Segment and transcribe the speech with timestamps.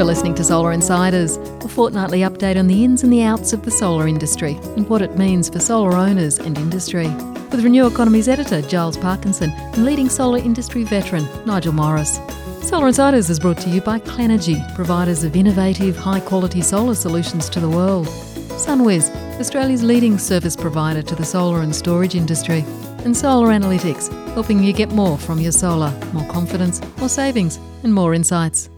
[0.00, 3.66] You're listening to Solar Insiders, a fortnightly update on the ins and the outs of
[3.66, 7.06] the solar industry and what it means for solar owners and industry.
[7.50, 12.18] With Renew Economy's editor, Giles Parkinson, and leading solar industry veteran, Nigel Morris.
[12.62, 17.50] Solar Insiders is brought to you by Clenergy, providers of innovative, high quality solar solutions
[17.50, 18.06] to the world.
[18.06, 22.64] SunWiz, Australia's leading service provider to the solar and storage industry.
[23.04, 27.92] And Solar Analytics, helping you get more from your solar, more confidence, more savings, and
[27.92, 28.70] more insights.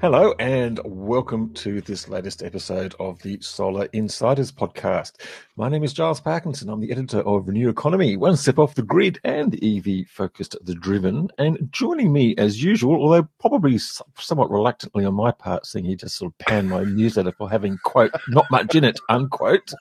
[0.00, 5.14] Hello, and welcome to this latest episode of the Solar Insiders podcast.
[5.56, 6.68] My name is Giles Parkinson.
[6.68, 10.76] I'm the editor of Renew Economy, one step off the grid and EV focused the
[10.76, 11.28] driven.
[11.38, 16.16] And joining me as usual, although probably somewhat reluctantly on my part, seeing he just
[16.16, 19.72] sort of panned my newsletter for having, quote, not much in it, unquote,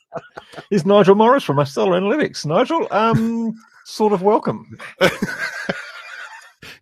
[0.72, 2.44] is Nigel Morris from my Solar Analytics.
[2.44, 4.80] Nigel, um, sort of welcome.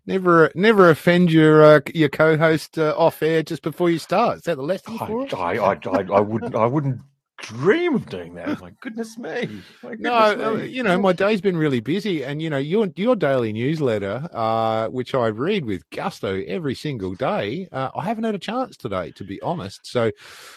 [0.06, 4.38] Never, never offend your uh, your co-host uh, off air just before you start.
[4.38, 5.34] Is that the lesson I, for us?
[5.34, 7.00] I, I, I, I wouldn't, I wouldn't
[7.38, 8.60] dream of doing that.
[8.60, 9.62] My goodness me.
[9.82, 10.66] My goodness No, uh, me.
[10.66, 14.88] you know, my day's been really busy, and you know, your your daily newsletter, uh,
[14.88, 19.10] which I read with gusto every single day, uh, I haven't had a chance today,
[19.12, 19.86] to be honest.
[19.86, 20.10] So,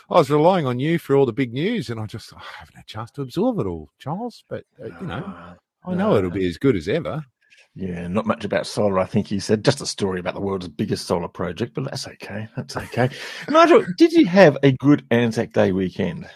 [0.09, 2.75] I was relying on you for all the big news, and I just I haven't
[2.75, 4.43] had a chance to absorb it all, Charles.
[4.47, 5.33] But uh, you know,
[5.85, 7.23] I know it'll be as good as ever.
[7.75, 9.63] Yeah, not much about solar, I think he said.
[9.63, 12.47] Just a story about the world's biggest solar project, but that's okay.
[12.55, 13.09] That's okay.
[13.47, 16.27] Nigel, did you have a good Anzac Day weekend?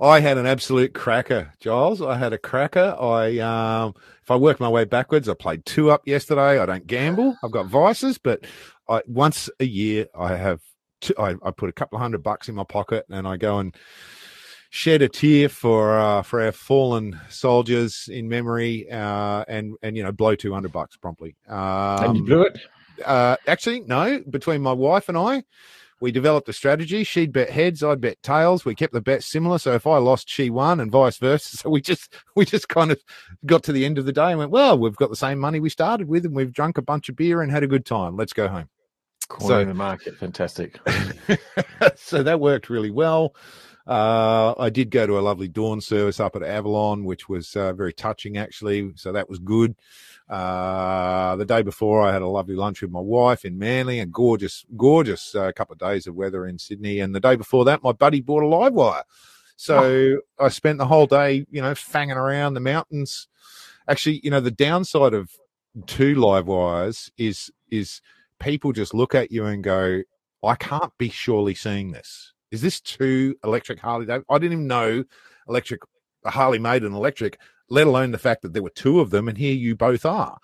[0.00, 2.02] I had an absolute cracker, Giles.
[2.02, 2.96] I had a cracker.
[2.98, 6.58] I um if I work my way backwards, I played two up yesterday.
[6.58, 7.36] I don't gamble.
[7.42, 8.44] I've got vices, but
[8.88, 10.60] I once a year I have
[11.00, 13.58] two, I, I put a couple of hundred bucks in my pocket and I go
[13.58, 13.74] and
[14.74, 20.02] shed a tear for uh, for our fallen soldiers in memory uh, and and you
[20.02, 21.36] know blow 200 bucks promptly.
[21.48, 22.58] Um, and you blew it?
[23.06, 24.20] uh, actually, no.
[24.28, 25.44] Between my wife and I,
[26.00, 27.04] we developed a strategy.
[27.04, 28.64] She'd bet heads, I'd bet tails.
[28.64, 29.58] We kept the bets similar.
[29.58, 31.56] So if I lost, she won, and vice versa.
[31.62, 33.00] So we just we just kind of
[33.46, 35.60] got to the end of the day and went, well, we've got the same money
[35.60, 38.16] we started with, and we've drunk a bunch of beer and had a good time.
[38.16, 38.68] Let's go home.
[39.28, 40.18] Cornering the market.
[40.18, 40.80] Fantastic.
[41.94, 43.34] so that worked really well.
[43.86, 47.72] Uh, I did go to a lovely dawn service up at Avalon, which was uh,
[47.74, 48.92] very touching, actually.
[48.96, 49.74] So that was good.
[50.28, 54.12] Uh, the day before, I had a lovely lunch with my wife in Manly, and
[54.12, 57.00] gorgeous, gorgeous uh, couple of days of weather in Sydney.
[57.00, 59.04] And the day before that, my buddy bought a live wire.
[59.56, 63.28] So I spent the whole day, you know, fanging around the mountains.
[63.86, 65.30] Actually, you know, the downside of
[65.86, 68.00] two live wires is is
[68.40, 70.02] people just look at you and go,
[70.42, 74.26] "I can't be surely seeing this." Is this two electric Harley Davidson?
[74.30, 75.04] I didn't even know
[75.48, 75.80] electric
[76.24, 77.38] Harley made an electric,
[77.68, 80.38] let alone the fact that there were two of them, and here you both are.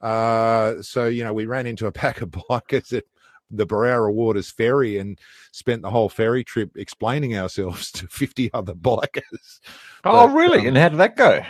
[0.00, 3.04] Uh, so you know, we ran into a pack of bikers at
[3.50, 5.18] the Berowra Waters ferry and
[5.52, 9.60] spent the whole ferry trip explaining ourselves to fifty other bikers.
[10.04, 10.60] oh, But, really?
[10.60, 11.42] um, and how did that go?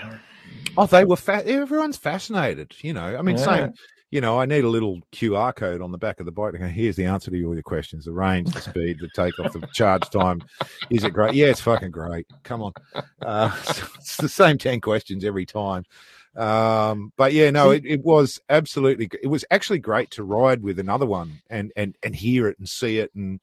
[0.76, 2.74] Oh, they were fa- everyone's fascinated.
[2.82, 3.44] You know, I mean, Yeah.
[3.44, 3.72] same.
[4.10, 6.52] You know, I need a little QR code on the back of the bike.
[6.56, 9.66] go, Here's the answer to all your questions: the range, the speed, the takeoff, the
[9.72, 10.40] charge time.
[10.90, 11.34] Is it great?
[11.34, 12.26] Yeah, it's fucking great.
[12.44, 12.72] Come on,
[13.22, 13.50] uh,
[13.96, 15.84] it's the same ten questions every time.
[16.36, 19.08] Um, but yeah, no, it, it was absolutely.
[19.22, 22.68] It was actually great to ride with another one and and and hear it and
[22.68, 23.40] see it and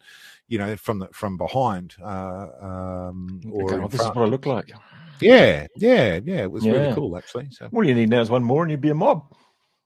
[0.47, 1.95] you know from the from behind.
[2.01, 4.72] Uh, um, or Okay, this is what I look like.
[5.19, 6.43] yeah, yeah, yeah.
[6.43, 6.73] It was Yeah.
[6.73, 7.47] really cool actually.
[7.51, 7.69] So.
[7.73, 9.25] All you need now is one more, and you'd be a mob.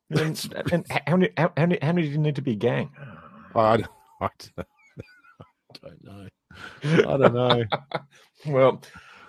[0.09, 1.31] And, and how many?
[1.37, 1.79] How, how many?
[1.81, 2.91] How many do you need to be a gang?
[3.55, 3.89] I don't,
[4.21, 4.29] I
[5.81, 6.27] don't know.
[6.83, 7.63] I don't know.
[8.47, 8.79] Well,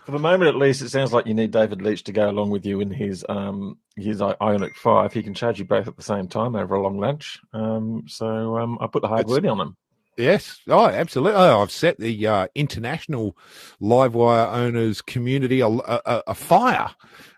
[0.05, 2.51] for the moment at least, it sounds like you need David Leitch to go along
[2.51, 5.15] with you in his um his Ioniq Five.
[5.15, 7.41] He can charge you both at the same time over a long lunch.
[7.55, 9.77] Um, so um, I put the hard It's- word on him.
[10.19, 10.61] Yes.
[10.69, 11.39] Oh, absolutely.
[11.39, 13.37] Oh, I've set the uh, international
[13.83, 16.91] Livewire owners community a, a, a fire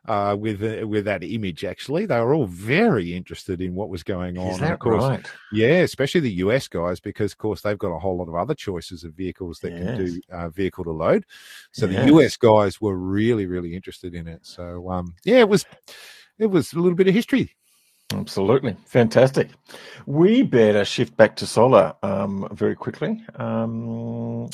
[0.08, 1.64] uh, with uh, with that image.
[1.64, 4.48] Actually, they were all very interested in what was going on.
[4.52, 5.30] Is that of course, right?
[5.52, 8.55] Yeah, especially the US guys, because of course they've got a whole lot of other
[8.55, 11.25] choices of vehicles that can do uh, vehicle to load.
[11.72, 12.06] So Yes.
[12.06, 14.40] the US guys were really, really interested in it.
[14.46, 15.64] So um, yeah, it was
[16.38, 17.54] it was a little bit of history.
[18.14, 18.75] Absolutely.
[18.87, 19.50] Fantastic.
[20.06, 23.22] We better shift back to solar um, very quickly.
[23.37, 24.49] Um,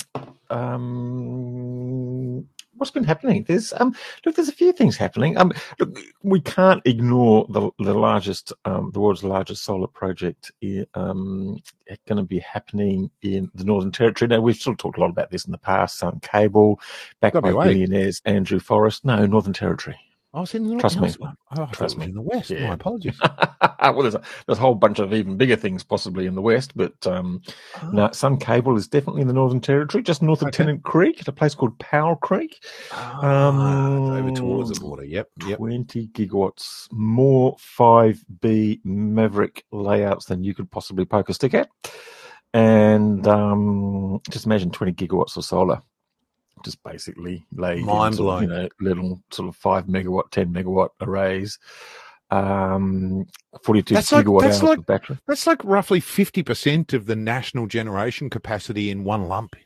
[0.50, 3.44] um, what's been happening?
[3.46, 3.94] There's um,
[4.24, 5.36] look, there's a few things happening.
[5.36, 10.52] Um, look, we can't ignore the the largest, um, the world's largest solar project.
[10.94, 11.58] Um,
[12.06, 14.28] going to be happening in the Northern Territory.
[14.28, 15.98] Now we've sort of talked a lot about this in the past.
[15.98, 16.80] Sun Cable,
[17.20, 19.04] backed by billionaires Andrew Forrest.
[19.04, 19.98] No, Northern Territory.
[20.34, 21.14] I was in the Trust me.
[21.22, 22.06] Oh, I thought Trust me.
[22.06, 22.50] in the west.
[22.50, 22.66] Yeah.
[22.66, 23.16] My apologies.
[23.80, 26.72] well, there's a, there's a whole bunch of even bigger things possibly in the west,
[26.76, 27.40] but um,
[27.80, 30.56] Oh, no, Sun Cable is definitely in the Northern Territory, just north of Okay.
[30.56, 32.64] Tennant Creek, at a place called Powell Creek.
[32.90, 35.04] ah, over towards the um, border.
[35.04, 35.28] Yep.
[35.46, 35.58] Yep.
[35.58, 41.68] 20 gigawatts, more 5B Maverick layouts than you could possibly poke a stick at.
[42.52, 45.80] And um, just imagine 20 gigawatts of solar.
[46.64, 50.88] Just basically laid in Mind of, you know, little sort of five megawatt, 10 megawatt
[51.00, 51.58] arrays.
[52.30, 53.26] Um,
[53.62, 55.18] 42 That's like- gigawatt that's hours like- of battery.
[55.28, 59.56] That's like roughly 50% of the national generation capacity in one lump.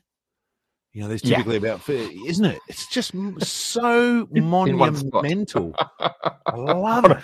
[0.92, 1.36] You know, there's Yeah.
[1.36, 2.58] typically about, fi- isn't it?
[2.68, 5.22] It's just so In one spot.
[5.22, 5.74] monumental.
[6.00, 7.18] I love it.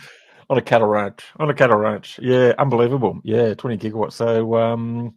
[0.51, 1.25] On a cattle ranch.
[1.39, 2.19] On a cattle ranch.
[2.21, 3.21] Yeah, unbelievable.
[3.25, 4.13] Yeah, 20 gigawatts.
[4.13, 5.15] So, um,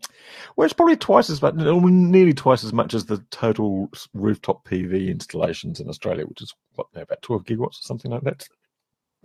[0.55, 5.09] well, it's probably twice as much, nearly twice as much as the total rooftop PV
[5.09, 8.47] installations in Australia, which is what, about 12 gigawatts or something like that.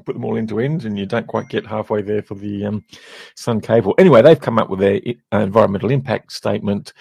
[0.04, 2.64] Put them all end to end, and you don't quite get halfway there for the
[2.64, 2.84] um,
[3.36, 3.94] Sun Cable.
[3.98, 5.00] Anyway, they've come up with their
[5.32, 6.92] uh, environmental impact statement.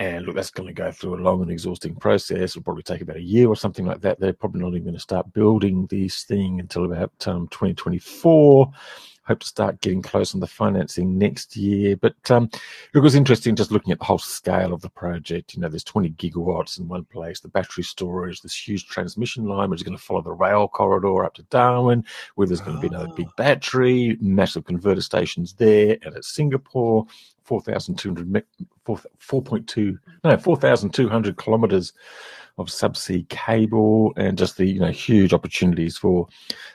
[0.00, 2.52] And look, that's going to go through a long and exhausting process.
[2.52, 4.18] It'll probably take about a year or something like that.
[4.18, 8.72] They're probably not even going to start building this thing until about um, 2024.
[9.26, 11.96] Hope to start getting close on the financing next year.
[11.96, 12.48] But um,
[12.94, 15.54] it was interesting just looking at the whole scale of the project.
[15.54, 19.68] You know, there's 20 gigawatts in one place, the battery storage, this huge transmission line,
[19.68, 22.06] which is going to follow the rail corridor up to Darwin,
[22.36, 27.04] where there's going to be another big battery, massive converter stations there, and at Singapore,
[27.50, 31.92] 4,200, me- 4, 4.2, no, 4,200 kilometers
[32.58, 36.28] of subsea cable and just the, you know, huge opportunities for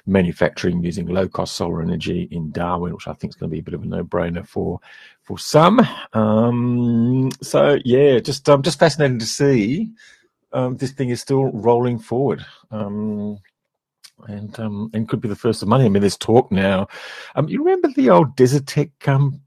[0.05, 3.59] manufacturing using low cost solar energy in Darwin, which I think is going to be
[3.59, 4.79] a bit of a no brainer for,
[5.21, 5.79] for some.
[6.13, 9.91] Um, so yeah, just, um, just fascinating to see,
[10.53, 12.43] um, this thing is still rolling forward.
[12.71, 13.39] Um,
[14.27, 15.85] and um, and could be the first of money.
[15.85, 16.87] I mean, there's talk now.
[17.35, 19.41] Um, you remember the old Desertec um,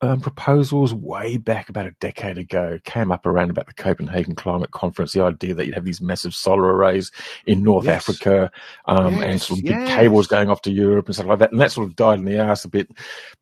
[0.00, 2.78] um, proposals way back about a decade ago?
[2.84, 5.12] Came up around about the Copenhagen Climate Conference.
[5.12, 7.10] The idea that you'd have these massive solar arrays
[7.46, 8.08] in North Yes.
[8.08, 8.50] Africa
[8.86, 11.52] um, and sort of big cables going off to Europe and stuff like that.
[11.52, 12.90] And that sort of died in the ass a bit,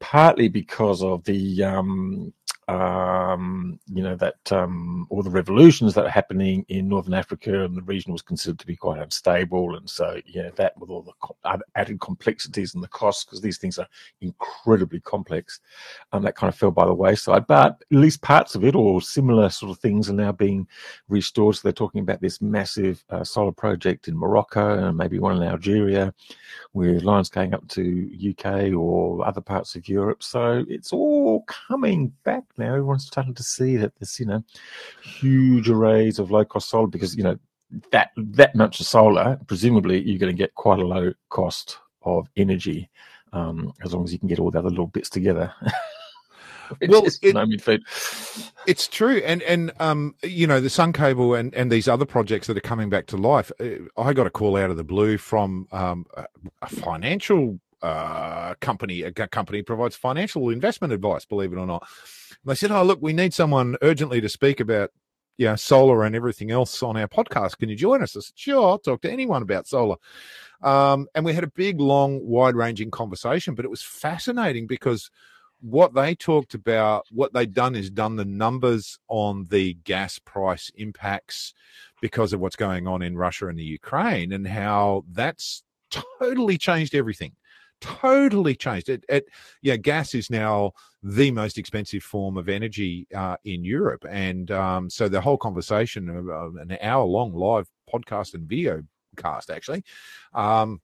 [0.01, 2.33] partly because of the um,
[2.73, 7.77] um, you know, that um, all the revolutions that are happening in Northern Africa and
[7.77, 9.77] the region was considered to be quite unstable.
[9.77, 13.59] And so, yeah, that with all the co- added complexities and the costs, because these
[13.59, 13.87] things are
[14.21, 15.61] incredibly complex,
[16.13, 17.47] um, that kind of fell by the wayside.
[17.47, 20.67] But at least parts of it or similar sort of things are now being
[21.09, 21.57] restored.
[21.57, 25.43] So they're talking about this massive uh, solar project in Morocco and maybe one in
[25.43, 26.15] Algeria
[26.73, 30.23] with lines going up to UK or other parts of Europe.
[30.23, 32.62] So it's all coming back now.
[32.63, 34.43] Everyone's starting to see that there's, you know,
[35.03, 37.39] huge arrays of low cost solar because, you know,
[37.91, 42.29] that that much of solar, presumably you're going to get quite a low cost of
[42.37, 42.91] energy,
[43.33, 45.53] um, as long as you can get all the other little bits together.
[46.93, 47.41] Well, it- no.
[48.67, 52.47] It's true, and and um, you know the Sun Cable and and these other projects
[52.47, 53.53] that are coming back to life.
[53.61, 53.67] uh,
[54.01, 56.27] I got a call out of the blue from um, a,
[56.63, 59.03] a financial uh, company.
[59.03, 61.25] A company provides financial investment advice.
[61.25, 61.87] Believe it or not,
[62.45, 64.91] and they said, "Oh, look, we need someone urgently to speak about."
[65.39, 67.57] You know, solar and everything else on our podcast.
[67.57, 68.15] Can you join us?
[68.15, 69.97] I said, sure, I'll talk to anyone about solar.
[70.63, 75.11] Um, and we had a big, long, wide ranging conversation, but it was fascinating because
[75.63, 80.71] what they talked about, what they'd done is done the numbers on the gas price
[80.75, 81.55] impacts
[82.01, 86.95] because of what's going on in Russia and the Ukraine and how that's totally changed
[86.95, 87.33] everything.
[87.83, 89.05] Totally changed it.
[89.09, 89.27] it
[89.61, 90.73] yeah, gas is now
[91.03, 96.09] the most expensive form of energy uh, in Europe, and um, so the whole conversation,
[96.09, 98.83] of, uh, an hour-long live podcast and video
[99.17, 99.83] cast, actually,
[100.33, 100.81] um,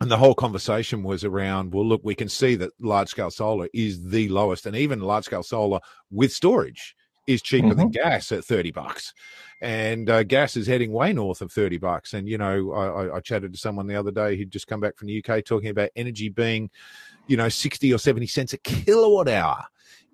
[0.00, 3.68] and the whole conversation was around well look we can see that large scale solar
[3.72, 6.94] is the lowest and even large scale solar with storage
[7.26, 9.14] is cheaper than gas at 30 bucks
[9.60, 13.16] and uh, gas is heading way north of 30 bucks and you know I, I-
[13.16, 15.70] I chatted to someone the other day who'd just come back from the uk talking
[15.70, 16.70] about energy being
[17.26, 19.64] you know 60 or 70 cents a kilowatt hour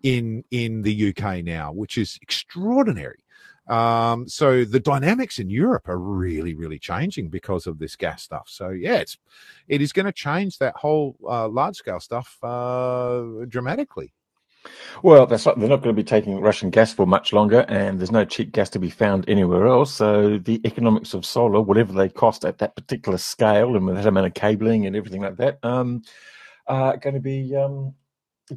[0.02, 3.24] in in the uk now which is extraordinary
[3.68, 8.48] um, so the dynamics in Europe are really, really changing because of this gas stuff.
[8.48, 9.16] So yeah, it's
[9.68, 14.12] it is going to change that whole uh, large scale stuff uh, dramatically.
[15.02, 15.58] Well, that's right.
[15.58, 18.52] They're not going to be taking Russian gas for much longer, and there's no cheap
[18.52, 19.94] gas to be found anywhere else.
[19.94, 24.06] So the economics of solar, whatever they cost at that particular scale, and with that
[24.06, 26.02] amount of cabling and everything like that, um,
[26.66, 27.94] are going to be um,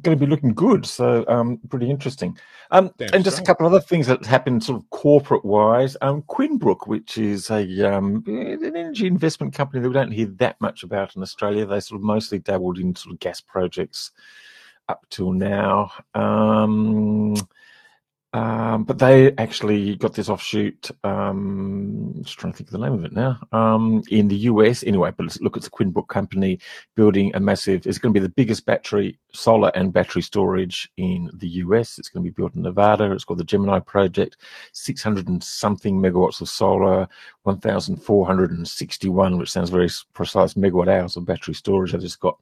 [0.02, 0.84] going to be looking good.
[0.84, 2.36] So um, pretty interesting.
[2.70, 5.96] Um, and just a couple of other things that happened sort of corporate wise.
[6.02, 10.60] Um, Quinbrook, which is a um, an energy investment company that we don't hear that
[10.60, 11.64] much about in Australia.
[11.64, 14.10] They sort of mostly dabbled in sort of gas projects
[14.88, 15.90] up till now.
[16.14, 17.36] Um,
[18.34, 20.90] um, but they actually got this offshoot.
[21.04, 23.38] Um, just trying to think of the name of it now.
[23.52, 25.12] Um, in the US, anyway.
[25.16, 26.58] But let's look, it's a Quinbrook company
[26.96, 27.86] building a massive.
[27.86, 31.96] It's going to be the biggest battery, solar and battery storage in the US.
[31.96, 33.12] It's going to be built in Nevada.
[33.12, 34.36] It's called the Gemini Project.
[34.72, 37.06] Six hundred and something megawatts of solar,
[37.44, 41.94] one thousand four hundred and sixty-one, which sounds very precise, megawatt hours of battery storage.
[41.94, 42.36] I just got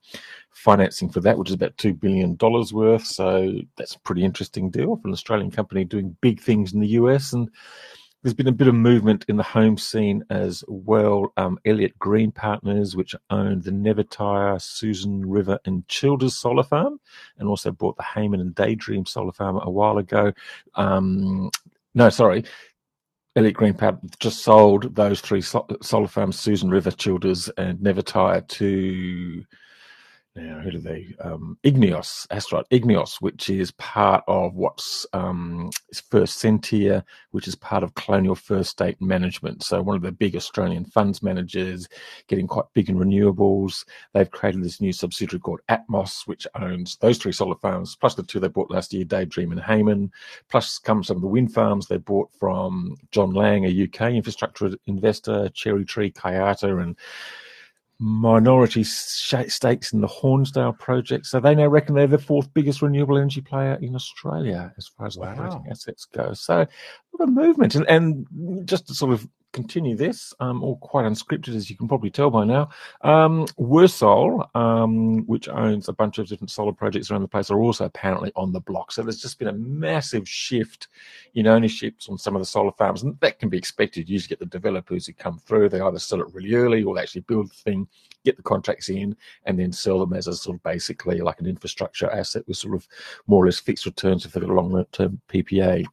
[0.52, 2.36] financing for that, which is about $2 billion
[2.72, 3.04] worth.
[3.04, 6.88] So that's a pretty interesting deal for an Australian company doing big things in the
[6.88, 7.32] US.
[7.32, 7.50] And
[8.22, 11.32] there's been a bit of movement in the home scene as well.
[11.36, 17.00] Um, Elliott Green Partners, which owned the Nevertire, Susan River, and Childers solar farm,
[17.38, 20.32] and also bought the Hayman and Daydream solar farm a while ago.
[20.76, 21.50] Um,
[21.94, 22.44] no, sorry.
[23.34, 29.42] Elliott Green Partners just sold those three solar farms, Susan River, Childers, and Nevertire, to
[30.34, 35.70] now who do they um igneos right igneos which is part of what's um
[36.10, 39.62] first sentier which is part of colonial first state management.
[39.62, 41.88] So one of the big australian funds managers
[42.28, 43.84] getting quite big in renewables.
[44.14, 48.22] They've created this new subsidiary called atmos which owns those three solar farms plus the
[48.22, 50.10] two they bought last year daydream and hayman
[50.48, 54.70] plus come some of the wind farms they bought from john laing a uk infrastructure
[54.86, 56.96] investor cherry tree kiata and
[58.02, 61.26] minority stakes in the Hornsdale project.
[61.26, 65.06] So they now reckon they're the fourth biggest renewable energy player in Australia as far
[65.06, 65.30] as wow.
[65.30, 66.32] operating assets go.
[66.32, 66.66] So a
[67.18, 67.76] lot of movement.
[67.76, 71.88] And, and just to sort of continue this, um, all quite unscripted, as you can
[71.88, 72.70] probably tell by now.
[73.02, 77.60] Um, Wirsol, um, which owns a bunch of different solar projects around the place, are
[77.60, 78.92] also apparently on the block.
[78.92, 80.88] So there's just been a massive shift
[81.34, 84.08] in ownerships on some of the solar farms, and that can be expected.
[84.08, 86.94] You usually get the developers who come through, they either sell it really early or
[86.94, 87.86] they actually build the thing,
[88.24, 91.46] get the contracts in, and then sell them as a sort of basically like an
[91.46, 92.88] infrastructure asset with sort of
[93.26, 95.84] more or less fixed returns if they've got a long term PPA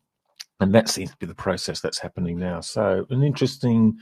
[0.59, 2.61] and that seems to be the process that's happening now.
[2.61, 3.97] So an interesting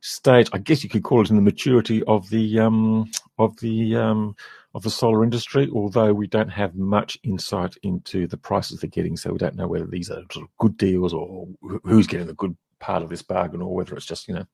[0.00, 3.96] stage, I guess you could call it in the maturity of the um, of the
[3.96, 4.36] um,
[4.74, 5.68] of the solar industry.
[5.72, 9.68] Although we don't have much insight into the prices they're getting, so we don't know
[9.68, 11.48] whether these are sort of good deals or
[11.84, 14.46] who's getting the good part of this bargain, or whether it's just you know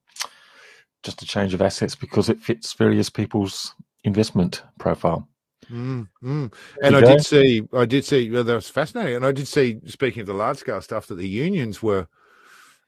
[1.03, 5.29] just a change of assets because it fits various people's investment profile.
[5.67, 6.53] Mm, mm.
[6.83, 9.17] And I did see, I did see, well, that was fascinating.
[9.17, 12.07] And I did see, speaking of the large scale stuff, that the unions were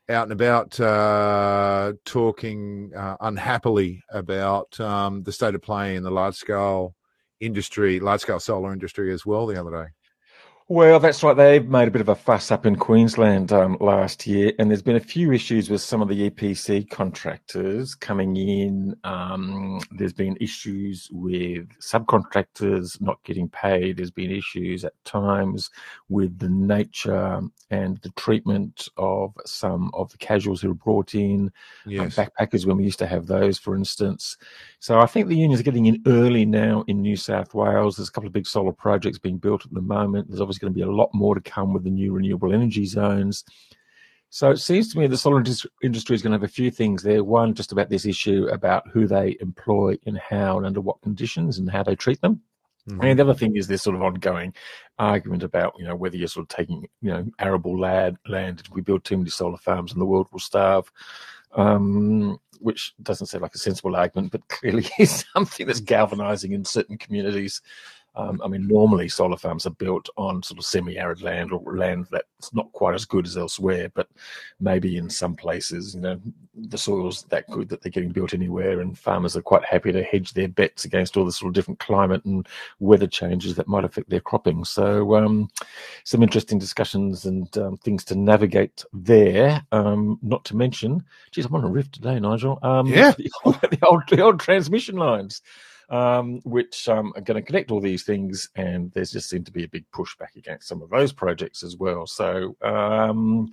[0.09, 6.11] out and about uh, talking uh, unhappily about um, the state of play in the
[6.11, 6.95] large scale
[7.41, 9.91] industry, large scale solar industry as well the other day.
[10.71, 11.37] Well, that's right.
[11.37, 14.83] They made a bit of a fuss up in Queensland um, last year, and there's
[14.83, 18.95] been a few issues with some of the EPC contractors coming in.
[19.03, 23.97] Um, there's been issues with subcontractors not getting paid.
[23.97, 25.71] There's been issues at times
[26.09, 31.51] with the nature and the treatment of some of the casuals who are brought in,
[31.85, 32.17] um, yes.
[32.17, 34.37] um, backpackers when we used to have those, for instance.
[34.79, 37.97] So I think the unions are getting in early now in New South Wales.
[37.97, 40.29] There's a couple of big solar projects being built at the moment.
[40.29, 42.87] There's obviously going to be a lot more to come with the new renewable energy
[42.87, 43.45] zones.
[44.33, 45.43] So it seems to me the solar
[45.83, 47.25] industry is going to have a few things there.
[47.25, 51.59] One, just about this issue about who they employ and how and under what conditions
[51.59, 52.41] and how they treat them.
[52.89, 53.05] Mm-hmm.
[53.05, 54.55] And the other thing is this sort of ongoing
[54.99, 58.73] argument about, you know, whether you're sort of taking, you know, arable land, land, if
[58.73, 60.91] we build too many solar farms and the world will starve.
[61.57, 66.65] Um, which doesn't sound like a sensible argument, but clearly is something that's galvanizing in
[66.65, 67.61] certain communities.
[68.17, 72.07] Um, I mean, normally solar farms are built on sort of semi-arid land or land
[72.11, 74.09] that's not quite as good as elsewhere, but
[74.59, 76.21] maybe in some places, you know,
[76.55, 80.03] the soil's that good that they're getting built anywhere, and farmers are quite happy to
[80.03, 82.49] hedge their bets against all the sort of different climate and
[82.81, 84.65] weather changes that might affect their cropping.
[84.65, 85.49] So, um,
[86.05, 89.65] some interesting discussions and um, things to navigate there.
[89.71, 92.59] Um, not to mention, geez, I'm on a riff today, Nigel.
[92.63, 95.43] Um, yeah, the old, the old, the old transmission lines
[95.91, 98.49] um, which um, are going to connect all these things.
[98.57, 101.77] And there's just seemed to be a big pushback against some of those projects as
[101.77, 102.07] well.
[102.07, 103.51] So, um,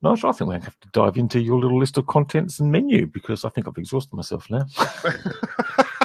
[0.00, 2.60] Nigel, I think we're going to have to dive into your little list of contents
[2.60, 4.64] and menu because I think I've exhausted myself now.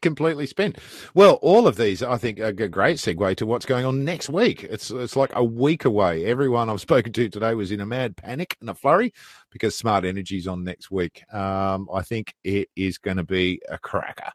[0.00, 0.78] completely spent.
[1.14, 4.28] Well, all of these, I think, are a great segue to what's going on next
[4.28, 4.64] week.
[4.64, 6.24] It's it's like a week away.
[6.24, 9.12] Everyone I've spoken to today was in a mad panic and a flurry
[9.50, 11.22] because Smart Energy's on next week.
[11.32, 14.32] Um, I think it is going to be a cracker.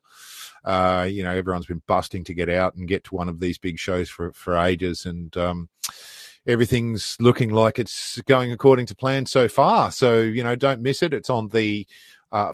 [0.63, 3.57] Uh, you know, everyone's been busting to get out and get to one of these
[3.57, 5.69] big shows for for ages, and um,
[6.45, 9.91] everything's looking like it's going according to plan so far.
[9.91, 11.13] So you know, don't miss it.
[11.13, 11.87] It's on the
[12.31, 12.53] uh,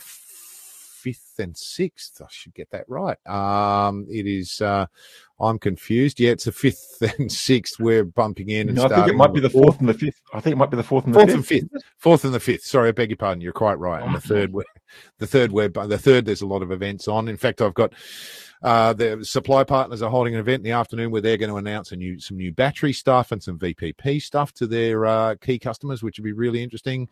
[1.39, 2.21] and sixth.
[2.21, 3.17] I should get that right.
[3.27, 4.61] Um, it is.
[4.61, 4.87] Uh,
[5.39, 6.19] I'm confused.
[6.19, 7.79] Yeah, it's the fifth and sixth.
[7.79, 8.69] We're bumping in.
[8.69, 10.21] And no, I think it might be the fourth and the fifth.
[10.33, 11.61] I think it might be the fourth and the fourth fifth.
[11.61, 11.83] and fifth.
[11.97, 12.63] Fourth and the fifth.
[12.63, 13.41] Sorry, I beg your pardon.
[13.41, 14.03] You're quite right.
[14.03, 14.53] And the third,
[15.19, 16.25] the third web, the third.
[16.25, 17.27] There's a lot of events on.
[17.27, 17.93] In fact, I've got
[18.63, 21.57] uh, the supply partners are holding an event in the afternoon where they're going to
[21.57, 25.59] announce a new some new battery stuff and some VPP stuff to their uh, key
[25.59, 27.07] customers, which would be really interesting.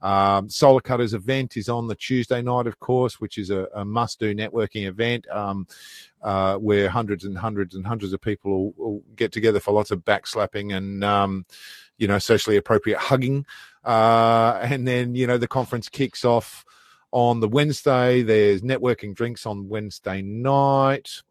[0.00, 3.84] Um, Solar Cutters event is on the Tuesday night, of course, which is a, a
[3.84, 5.26] must do networking event.
[5.30, 5.66] Um,
[6.22, 9.90] uh, where hundreds and hundreds and hundreds of people will, will, get together for lots
[9.90, 11.46] of backslapping and um,
[11.98, 13.46] you know socially appropriate hugging,
[13.84, 16.64] uh, and then you know the conference kicks off
[17.12, 18.22] on the Wednesday.
[18.22, 21.22] There's networking drinks on Wednesday night.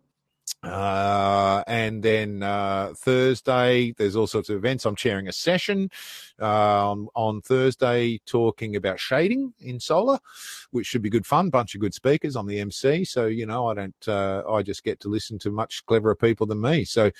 [0.63, 4.85] Uh, and then uh, Thursday, there's all sorts of events.
[4.85, 5.89] I'm chairing a session
[6.39, 10.19] on, on Thursday talking about shading in solar,
[10.71, 11.49] which should be good fun.
[11.49, 12.35] Bunch of good speakers.
[12.35, 14.07] I'm the MC, so you know I don't.
[14.07, 16.83] Uh, I just get to listen to much cleverer people than me.
[16.83, 17.11] So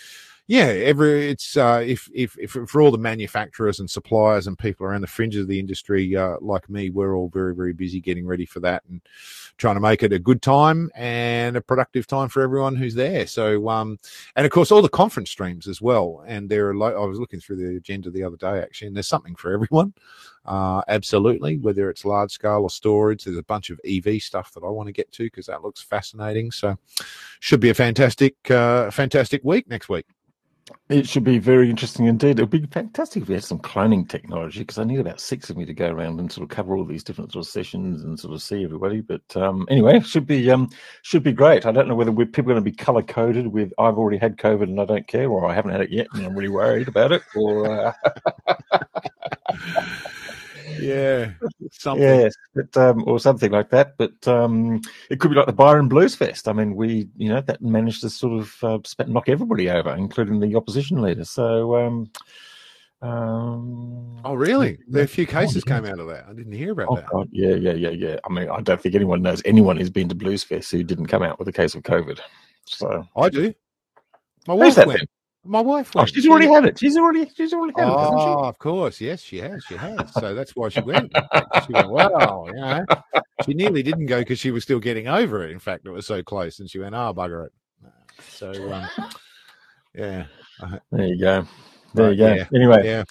[0.48, 4.86] yeah, every it's uh, if, if if for all the manufacturers and suppliers and people
[4.86, 8.28] around the fringes of the industry uh, like me, we're all very very busy getting
[8.28, 9.02] ready for that and
[9.58, 13.25] trying to make it a good time and a productive time for everyone who's there.
[13.25, 13.98] So um,
[14.36, 16.24] and of course all the conference streams as well.
[16.28, 18.96] And there are lo- I was looking through the agenda the other day actually, and
[18.96, 19.94] there's something for everyone.
[20.46, 24.64] Uh, absolutely, whether it's large scale or storage, there's a bunch of EV stuff that
[24.64, 26.52] I want to get to because that looks fascinating.
[26.52, 26.78] So
[27.40, 30.06] should be a fantastic uh, fantastic week next week.
[30.90, 32.40] It should be very interesting indeed.
[32.40, 35.52] It would be fantastic if we had some cloning technology because I need about six
[35.52, 38.04] of me to go around and sort of cover all these different sort of sessions
[38.04, 39.02] and sort of see everybody.
[39.02, 40.70] But um, anyway, should be um,
[41.04, 41.68] should be great.
[41.68, 44.18] I don't know whether we're, people are going to be color coded with "I've already
[44.18, 46.50] had COVID and I don't care," or "I haven't had it yet and I'm really
[46.50, 47.70] worried about it," or.
[47.70, 47.94] Uh...
[50.80, 51.32] yeah,
[51.72, 52.04] something.
[52.04, 53.98] Yes, but, um, or something like that.
[53.98, 56.48] But um, it could be like the Byron Blues Fest.
[56.48, 60.40] I mean, we, you know, that managed to sort of uh, knock everybody over, including
[60.40, 61.26] the opposition leader.
[61.26, 61.76] So.
[61.76, 62.12] Um,
[63.02, 64.80] um, oh, really?
[64.88, 65.82] There a few cases oh, yeah.
[65.82, 66.26] came out of that.
[66.28, 67.08] I didn't hear about oh, that.
[67.08, 68.18] God, yeah, yeah, yeah, yeah.
[68.28, 71.08] I mean, I don't think anyone knows anyone who's been to Blues Fest who didn't
[71.08, 72.20] come out with a case of COVID.
[72.66, 73.54] So I do.
[74.48, 74.90] My wife went.
[74.90, 75.08] Then?
[75.46, 75.94] My wife.
[75.94, 76.10] Went.
[76.10, 76.79] Oh, she's already had it.
[76.79, 77.29] She's already.
[77.36, 78.27] She's already had oh, it, hasn't she?
[78.27, 79.00] Oh, of course.
[79.00, 79.64] Yes, she has.
[79.64, 80.12] She has.
[80.14, 81.14] So that's why she went.
[81.66, 81.90] she went.
[81.90, 82.46] Wow.
[82.48, 82.86] You know,
[83.46, 85.51] she nearly didn't go because she was still getting over it.
[85.51, 87.53] In fact, it was so close, and she went, "Oh, bugger it."
[88.29, 88.88] So, um,
[89.94, 90.25] yeah.
[90.92, 91.48] There you go.
[91.94, 92.34] There you go.
[92.34, 92.46] Yeah.
[92.53, 93.03] Anyway, yeah.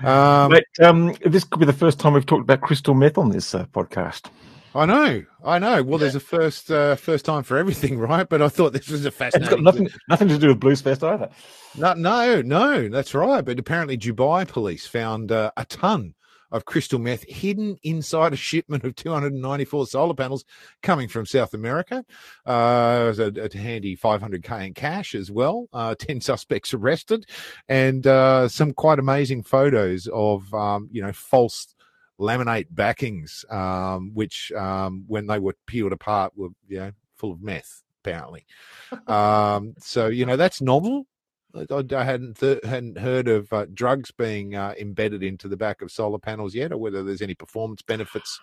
[0.00, 3.30] Um, but um, this could be the first time we've talked about crystal meth on
[3.30, 4.30] this uh, podcast.
[4.76, 5.82] I know, I know.
[5.84, 8.28] Well, there's a first uh, first time for everything, right?
[8.28, 9.46] But I thought this was a fascinating.
[9.46, 11.30] It's got nothing nothing to do with Blues Fest either.
[11.76, 12.88] No, no, no.
[12.88, 13.44] That's right.
[13.44, 16.14] But apparently, Dubai police found uh, a ton
[16.50, 20.44] of crystal meth hidden inside a shipment of 294 solar panels
[20.82, 22.04] coming from South America.
[22.46, 25.68] Uh, a, a, handy 500k in cash as well.
[25.72, 27.26] Uh, 10 suspects arrested,
[27.68, 31.73] and uh, some quite amazing photos of um, you know false
[32.18, 37.42] laminate backings, um, which um, when they were peeled apart were you know full of
[37.42, 38.44] meth apparently.
[39.06, 41.06] um, so you know that's novel.
[41.70, 45.92] I, hadn't th- hadn't heard of uh, drugs being uh, embedded into the back of
[45.92, 48.40] solar panels yet, or whether there's any performance benefits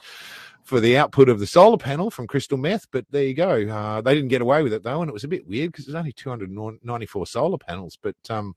[0.64, 2.88] for the output of the solar panel from crystal meth.
[2.90, 3.68] But there you go.
[3.68, 5.86] Uh, they didn't get away with it though, and it was a bit weird because
[5.86, 7.98] there's only 294 solar panels.
[8.02, 8.56] But um,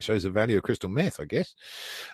[0.00, 1.54] shows the value of crystal meth, I guess.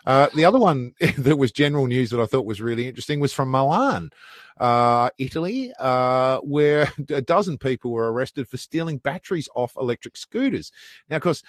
[0.07, 3.33] Uh, the other one that was general news that I thought was really interesting was
[3.33, 4.11] from Milan,
[4.59, 10.73] uh, Italy, uh, where a dozen people were arrested for stealing batteries off electric scooters.
[11.09, 11.43] Now, of course,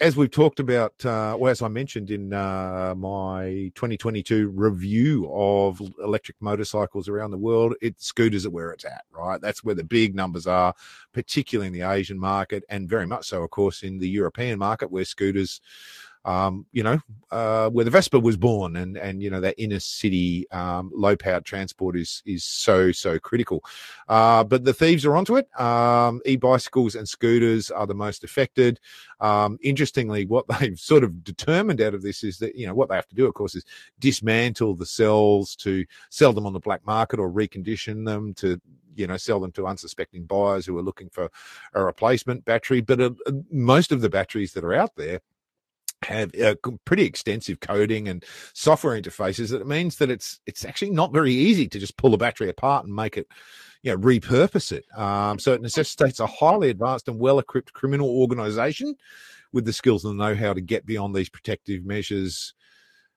[0.00, 5.80] as we've talked about, uh, well, as I mentioned in uh, my 2022 review of
[6.02, 9.40] electric motorcycles around the world, it scooters are where it's at, right?
[9.40, 10.72] That's where the big numbers are,
[11.12, 14.90] particularly in the Asian market, and very much so, of course, in the European market,
[14.90, 15.60] where scooters
[16.28, 19.80] um, you know, uh, where the Vespa was born, and and you know that inner
[19.80, 23.64] city um, low powered transport is is so so critical.
[24.08, 25.48] Uh, but the thieves are onto it.
[25.58, 28.78] Um, e bicycles and scooters are the most affected.
[29.20, 32.90] Um, interestingly, what they've sort of determined out of this is that you know what
[32.90, 33.64] they have to do, of course, is
[33.98, 38.60] dismantle the cells to sell them on the black market or recondition them to
[38.96, 41.30] you know sell them to unsuspecting buyers who are looking for
[41.72, 42.82] a replacement battery.
[42.82, 43.10] But uh,
[43.50, 45.22] most of the batteries that are out there
[46.04, 49.50] have uh, pretty extensive coding and software interfaces.
[49.50, 52.48] That it means that it's it's actually not very easy to just pull a battery
[52.48, 53.26] apart and make it,
[53.82, 54.84] you know, repurpose it.
[54.98, 58.94] Um, so it necessitates a highly advanced and well equipped criminal organization
[59.52, 62.54] with the skills and the know how to get beyond these protective measures.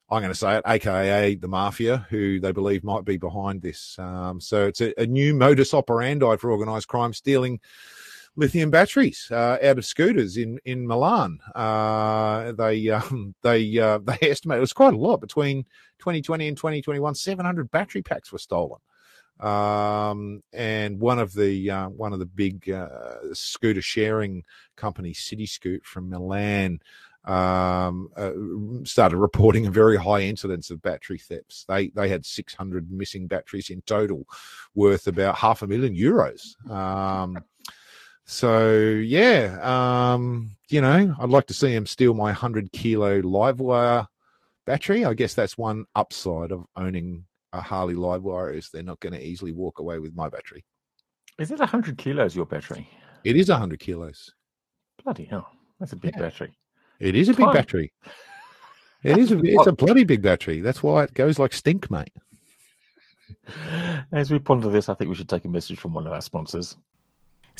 [0.10, 3.96] I'm going to say it, aka the mafia, who they believe might be behind this.
[3.98, 7.62] Um, so it's a, a new modus operandi for organised crime, stealing
[8.36, 11.40] lithium batteries uh, out of scooters in in Milan.
[11.56, 15.64] Uh, they um, they uh, they estimate it was quite a lot between
[16.00, 17.16] 2020 and 2021.
[17.16, 18.80] 700 battery packs were stolen.
[19.40, 24.44] Um, and one of the uh, one of the big uh, scooter sharing
[24.76, 26.80] companies, Cityscoot from Milan,
[27.26, 28.32] um, uh,
[28.84, 31.66] started reporting a very high incidence of battery thefts.
[31.68, 34.28] They they had 600 missing batteries in total,
[34.76, 36.56] worth about half a million euros.
[38.26, 44.08] So yeah, um, you know, I'd like to see him steal my 100 kilo Livewire
[44.66, 45.06] battery.
[45.06, 49.26] I guess that's one upside of owning a Harley Livewire is they're not going to
[49.26, 50.64] easily walk away with my battery.
[51.38, 52.88] Is it 100 kilos, your battery?
[53.24, 54.34] It is 100 kilos.
[55.04, 55.50] Bloody hell.
[55.80, 56.22] That's a big yeah.
[56.22, 56.58] battery.
[57.00, 57.92] It is a big battery.
[59.04, 60.62] It is a, it's a bloody big battery.
[60.62, 62.14] That's why it goes like stink, mate.
[64.12, 66.22] As we ponder this, I think we should take a message from one of our
[66.22, 66.78] sponsors.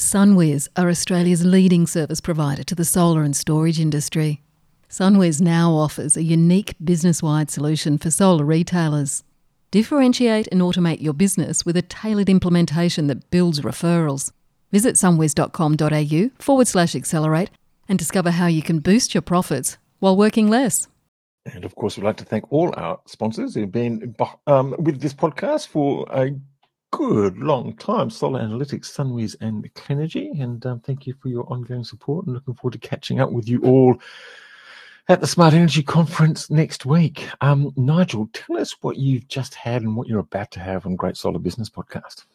[0.02, 4.42] SunWiz are Australia's leading service provider to the solar and storage industry.
[4.90, 9.24] SunWiz now offers a unique business wide solution for solar retailers.
[9.70, 14.32] Differentiate and automate your business with a tailored implementation that builds referrals.
[14.72, 17.52] Visit sunwiz.com.au forward slash accelerate
[17.88, 20.88] and discover how you can boost your profits while working less.
[21.46, 24.16] And of course, we'd like to thank all our sponsors who've been
[24.48, 26.32] um, with this podcast for a
[26.92, 28.10] good long time.
[28.10, 30.42] Solar Analytics, Sunwiz, and Clenergy.
[30.42, 33.48] And um, thank you for your ongoing support and looking forward to catching up with
[33.48, 34.00] you all
[35.08, 37.28] at the Smart Energy Conference next week.
[37.42, 40.96] Um, Nigel, tell us what you've just had and what you're about to have on
[40.96, 42.26] Great Solar Business Podcast.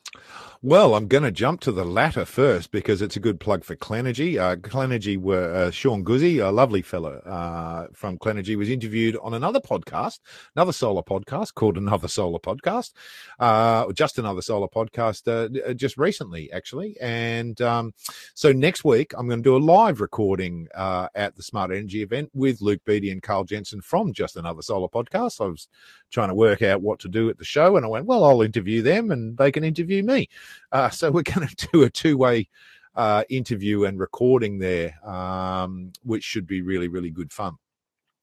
[0.62, 3.76] Well, I'm going to jump to the latter first because it's a good plug for
[3.76, 4.38] Clenergy.
[4.38, 9.34] Uh, Clenergy were uh, Sean Guzzi, a lovely fellow uh, from Clenergy, was interviewed on
[9.34, 10.20] another podcast,
[10.56, 12.94] another solar podcast called Another Solar Podcast,
[13.38, 16.96] uh, just another solar podcast, uh, just recently actually.
[17.02, 17.92] And um,
[18.34, 22.00] so next week I'm going to do a live recording uh, at the Smart Energy
[22.00, 25.38] event with Luke Beattie and Carl Jensen from Just Another Solar Podcast.
[25.44, 25.68] I was
[26.10, 28.40] trying to work out what to do at the show, and I went, well, I'll
[28.40, 30.30] interview them and they can interview me.
[30.72, 32.48] Uh, so we're going to do a two way
[32.94, 37.56] uh, interview and recording there, um, which should be really, really good fun.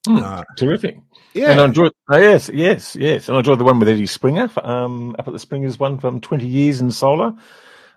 [0.08, 0.98] Mm, uh, terrific.
[1.34, 1.52] Yeah.
[1.52, 3.28] And I enjoyed, oh, yes, yes, yes.
[3.30, 6.20] And I enjoyed the one with Eddie Springer um, up at the Springers one from
[6.20, 7.34] 20 years in solar.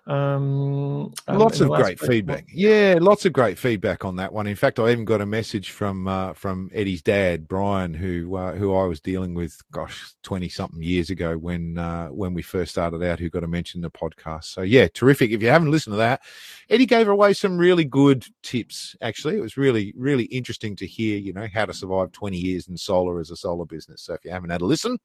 [0.07, 2.47] Um, um, lots of great feedback.
[2.53, 4.47] Yeah, lots of great feedback on that one.
[4.47, 8.53] In fact, I even got a message from uh, from Eddie's dad, Brian, who uh,
[8.53, 12.71] who I was dealing with, gosh, twenty something years ago when uh, when we first
[12.71, 13.19] started out.
[13.19, 14.45] Who got a mention in the podcast?
[14.45, 15.31] So yeah, terrific.
[15.31, 16.21] If you haven't listened to that,
[16.69, 18.95] Eddie gave away some really good tips.
[19.01, 21.17] Actually, it was really really interesting to hear.
[21.17, 24.03] You know how to survive twenty years in solar as a solar business.
[24.03, 24.99] So if you haven't had a listen,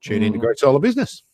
[0.00, 0.26] tune mm.
[0.26, 1.24] into Great Solar Business.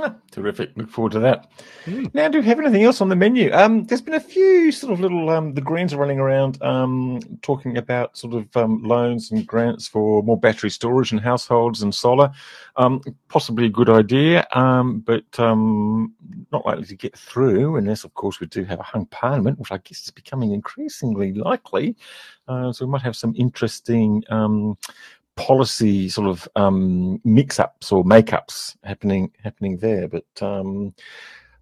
[0.00, 0.72] Ah, terrific.
[0.76, 1.52] Look forward to that.
[1.84, 2.12] Mm.
[2.14, 3.52] Now, do we have anything else on the menu?
[3.52, 7.20] Um, there's been a few sort of little, um, the Greens are running around um,
[7.42, 11.94] talking about sort of um, loans and grants for more battery storage in households and
[11.94, 12.32] solar.
[12.74, 18.40] Um, possibly a good idea, um, but not likely to get through unless, of course,
[18.40, 21.94] we do have a hung parliament, which I guess is becoming increasingly likely.
[22.48, 24.24] Uh, so we might have some interesting
[25.36, 30.08] policy sort of um, mix-ups or make-ups happening happening there.
[30.08, 30.94] But um,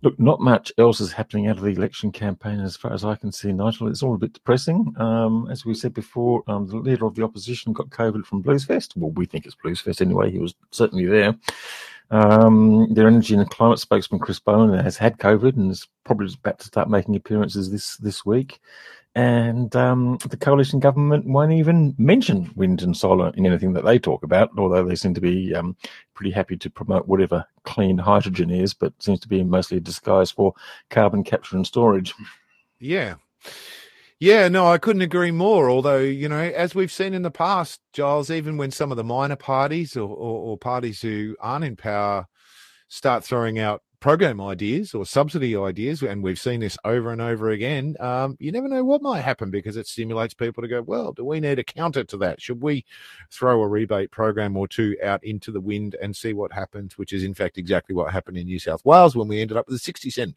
[0.02, 3.14] look, not much else is happening out of the election campaign as far as I
[3.14, 3.88] can see, Nigel.
[3.88, 4.94] It's all a bit depressing.
[4.98, 8.96] Um, as we said before, um, the leader of the opposition got COVID from Bluesfest.
[8.96, 10.30] Well, we think it's Bluesfest anyway.
[10.30, 11.34] He was certainly there.
[12.10, 16.58] Um, their energy and climate spokesman Chris Bowen has had COVID and is probably about
[16.58, 18.60] to start making appearances this this week
[19.14, 23.98] and um, the coalition government won't even mention wind and solar in anything that they
[23.98, 25.76] talk about, although they seem to be um,
[26.14, 30.30] pretty happy to promote whatever clean hydrogen is, but seems to be mostly a disguise
[30.30, 30.54] for
[30.88, 32.14] carbon capture and storage.
[32.78, 33.16] Yeah.
[34.18, 35.68] Yeah, no, I couldn't agree more.
[35.68, 39.04] Although, you know, as we've seen in the past, Giles, even when some of the
[39.04, 42.28] minor parties or, or, or parties who aren't in power
[42.88, 47.50] start throwing out program ideas or subsidy ideas, and we've seen this over and over
[47.50, 51.12] again, um, you never know what might happen because it stimulates people to go, well,
[51.12, 52.42] do we need a counter to that?
[52.42, 52.84] Should we
[53.30, 56.98] throw a rebate program or two out into the wind and see what happens?
[56.98, 59.68] Which is, in fact, exactly what happened in New South Wales when we ended up
[59.68, 60.36] with a 60 cent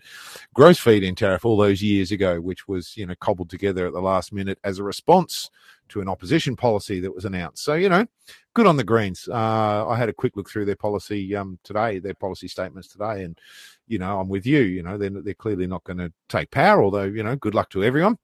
[0.54, 3.94] gross feed in tariff all those years ago, which was, you know, cobbled together at
[3.94, 5.50] the last minute as a response
[5.90, 7.64] to an opposition policy that was announced.
[7.64, 8.06] So, you know,
[8.54, 9.28] good on the Greens.
[9.32, 13.24] Uh, I had a quick look through their policy um, today, their policy statements today,
[13.24, 13.38] and,
[13.88, 14.62] you know, I'm with you.
[14.62, 17.70] You know, they're, they're clearly not going to take power, although, you know, good luck
[17.72, 18.18] to everyone.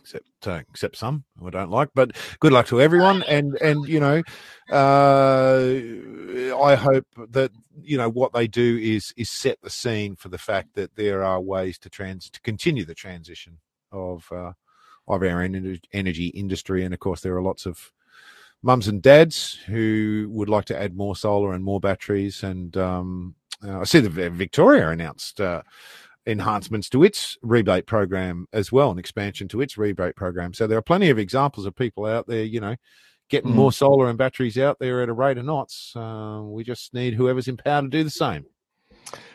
[0.00, 3.22] Except, uh, except some I don't like, but good luck to everyone.
[3.28, 4.20] And and you know,
[4.68, 10.28] uh, I hope that you know what they do is is set the scene for
[10.28, 13.58] the fact that there are ways to trans to continue the transition
[13.92, 14.54] of uh,
[15.08, 16.84] of our energy industry.
[16.84, 17.92] And of course, there are lots of
[18.62, 22.42] mums and dads who would like to add more solar and more batteries.
[22.42, 23.34] And um,
[23.64, 25.62] uh, I see that Victoria announced uh,
[26.26, 30.54] enhancements to its rebate program as well, an expansion to its rebate program.
[30.54, 32.76] So there are plenty of examples of people out there, you know,
[33.28, 33.56] getting mm.
[33.56, 35.94] more solar and batteries out there at a rate of knots.
[35.96, 38.46] Uh, we just need whoever's in power to do the same.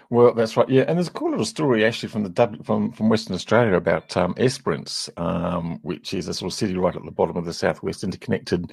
[0.09, 0.69] Well, that's right.
[0.69, 4.15] Yeah, and there's a cool little story actually from the from from Western Australia about
[4.15, 7.53] um, Esperance, um, which is a sort of city right at the bottom of the
[7.53, 8.71] southwest interconnected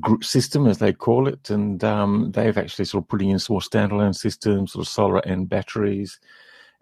[0.00, 3.64] group system, as they call it, and um, they've actually sort of putting in sort
[3.64, 6.20] of standalone systems, sort of solar and batteries,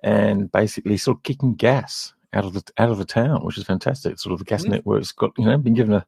[0.02, 3.64] and basically sort of kicking gas out of the out of the town, which is
[3.64, 4.18] fantastic.
[4.18, 4.70] Sort of the gas mm.
[4.70, 6.06] network's got you know been given a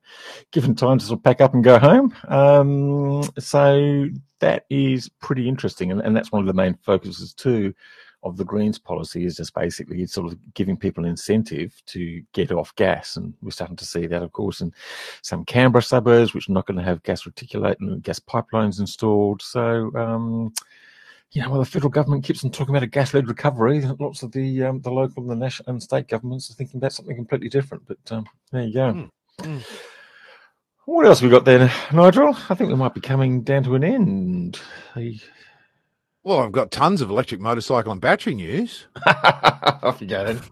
[0.52, 2.14] given time to sort of pack up and go home.
[2.28, 4.08] Um, so
[4.40, 7.74] that is pretty interesting, and, and that's one of the main focuses too
[8.24, 12.22] of the Greens policy is just basically it's sort of giving people an incentive to
[12.32, 14.72] get off gas, and we're starting to see that, of course, in
[15.22, 19.40] some Canberra suburbs, which are not going to have gas reticulate and gas pipelines installed.
[19.42, 19.90] So.
[19.94, 20.52] Um,
[21.32, 23.82] you know, well, the federal government keeps on talking about a gas-led recovery.
[23.98, 26.92] Lots of the um, the local and the national and state governments are thinking about
[26.92, 27.86] something completely different.
[27.86, 28.92] But um, there you go.
[28.92, 29.10] Mm.
[29.40, 29.64] Mm.
[30.86, 32.34] What else have we got there, Nigel?
[32.48, 34.58] I think we might be coming down to an end.
[36.28, 38.86] Well, I've got tons of electric motorcycle and battery news.
[39.06, 40.42] Off you go then.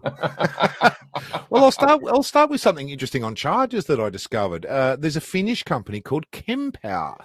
[1.51, 2.01] well, I'll start.
[2.07, 4.65] I'll start with something interesting on chargers that I discovered.
[4.65, 7.19] Uh, there's a Finnish company called Kempower,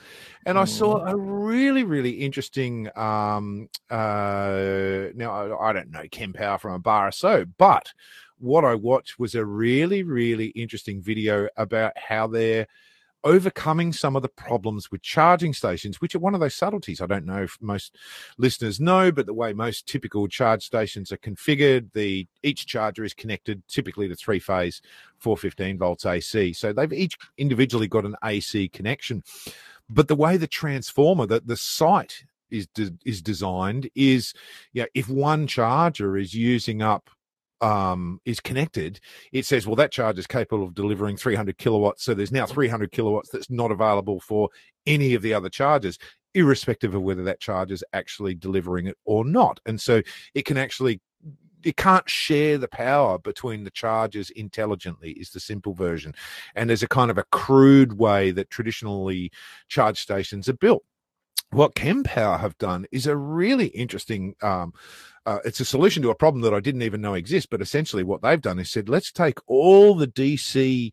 [0.45, 1.11] and I saw mm.
[1.11, 2.91] a really, really interesting.
[2.95, 7.95] Um, uh, now I, I don't know Kempower from a bar or so, but
[8.37, 12.67] what I watched was a really, really interesting video about how they're
[13.25, 17.01] overcoming some of the problems with charging stations, which are one of those subtleties.
[17.01, 17.97] I don't know if most
[18.39, 23.15] listeners know, but the way most typical charge stations are configured, the each charger is
[23.15, 24.81] connected typically to three phase
[25.19, 26.53] 415 volts AC.
[26.53, 29.23] So they've each individually got an AC connection.
[29.89, 34.35] But the way the transformer, that the site is de- is designed is,
[34.73, 37.11] yeah, if one charger is using up
[37.63, 39.01] um, is connected,
[39.33, 42.05] it says, well, that charge is capable of delivering 300 kilowatts.
[42.05, 44.51] So there's now 300 kilowatts that's not available for
[44.85, 45.99] any of the other charges,
[46.35, 49.61] irrespective of whether that charge is actually delivering it or not.
[49.65, 50.03] And so
[50.35, 51.01] it can actually
[51.65, 56.13] it can't share the power between the charges intelligently is the simple version
[56.57, 59.31] and there's a kind of a crude way that traditionally
[59.69, 60.83] charge stations are built
[61.53, 64.73] what Kempower have done is a really interesting um,
[65.27, 67.49] uh, it's a solution to a problem that I didn't even know exists.
[67.51, 70.93] But essentially, what they've done is said, let's take all the DC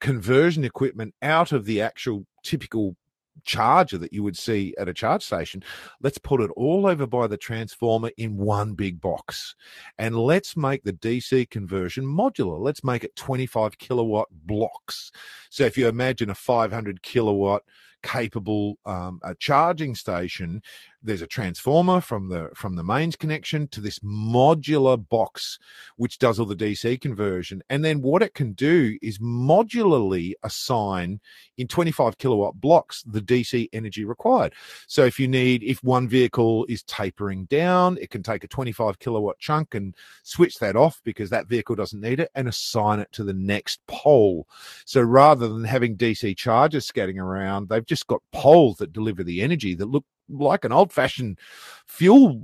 [0.00, 2.96] conversion equipment out of the actual typical
[3.44, 5.62] charger that you would see at a charge station.
[6.00, 9.54] Let's put it all over by the transformer in one big box.
[9.98, 12.58] And let's make the DC conversion modular.
[12.58, 15.12] Let's make it 25 kilowatt blocks.
[15.50, 17.62] So if you imagine a 500 kilowatt
[18.02, 20.62] capable um, a charging station
[21.06, 25.58] there's a transformer from the from the mains connection to this modular box
[25.96, 27.62] which does all the dc conversion.
[27.70, 31.20] And then what it can do is modularly assign
[31.56, 34.52] in 25 kilowatt blocks the dc energy required.
[34.88, 38.98] So if you need if one vehicle is tapering down it can take a 25
[38.98, 43.12] kilowatt chunk and switch that off because that vehicle doesn't need it and assign it
[43.12, 44.48] to the next pole.
[44.84, 49.40] So rather than having dc chargers scatting around they've just got poles that deliver the
[49.40, 51.38] energy that look like an old fashioned
[51.86, 52.40] fuel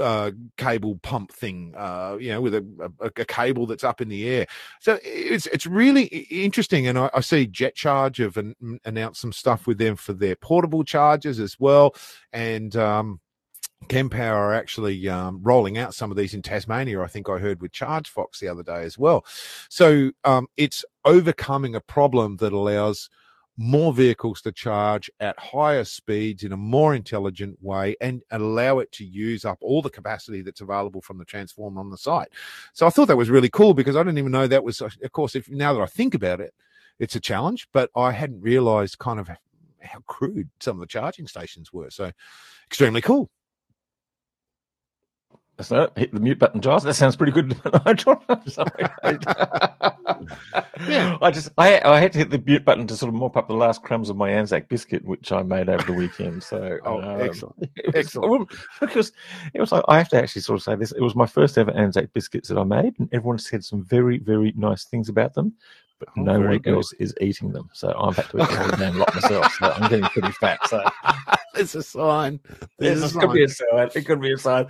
[0.00, 4.08] uh, cable pump thing, uh, you know, with a, a, a, cable that's up in
[4.08, 4.46] the air.
[4.80, 8.54] So it's it's really interesting, and I, I see Jet Charge have an,
[8.84, 11.94] announced some stuff with them for their portable chargers as well,
[12.32, 13.20] and um,
[13.88, 17.02] Kempower are actually um, rolling out some of these in Tasmania.
[17.02, 19.24] I think I heard with ChargeFox the other day as well.
[19.68, 23.10] So um, it's overcoming a problem that allows
[23.56, 28.90] more vehicles to charge at higher speeds in a more intelligent way and allow it
[28.92, 32.28] to use up all the capacity that's available from the transformer on the site.
[32.72, 35.12] So I thought that was really cool because I didn't even know that was, of
[35.12, 36.52] course, if now that I think about it,
[36.98, 41.26] it's a challenge, but I hadn't realized kind of how crude some of the charging
[41.26, 41.90] stations were.
[41.90, 42.10] So
[42.66, 43.30] extremely cool.
[45.60, 46.82] So hit the mute button, Giles.
[46.82, 47.56] That sounds pretty good.
[50.88, 51.18] yeah.
[51.20, 53.48] I just I I had to hit the mute button to sort of mop up
[53.48, 56.42] the last crumbs of my Anzac biscuit, which I made over the weekend.
[56.42, 58.50] So oh, um, excellent, was, excellent.
[58.80, 59.12] Because
[59.52, 60.92] it was like I have to actually sort of say this.
[60.92, 64.18] It was my first ever Anzac biscuits that I made, and everyone said some very
[64.18, 65.54] very nice things about them
[65.98, 67.70] but oh, no one else is eating them.
[67.72, 69.52] So I'm back to eat the whole damn lot myself.
[69.54, 70.58] So I'm getting pretty fat.
[70.68, 70.84] So
[71.54, 72.40] it's a sign.
[72.78, 73.20] There's a sign.
[73.20, 73.90] could be a sign.
[73.94, 74.66] It could be a sign.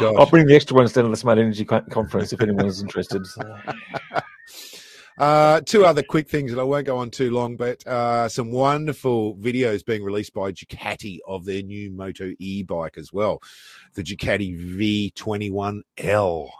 [0.00, 0.14] Gosh.
[0.18, 3.26] I'll bring the extra ones down to the Smart Energy Conference if anyone's interested.
[3.26, 3.42] So.
[5.18, 8.52] Uh, two other quick things that I won't go on too long, but uh, some
[8.52, 13.42] wonderful videos being released by Ducati of their new Moto e bike as well,
[13.94, 16.50] the Ducati V21L